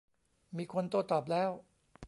[0.57, 1.49] มีคนโต้ตอบแล้ว